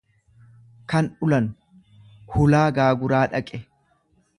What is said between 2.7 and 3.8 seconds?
gaaguraa dhaqe.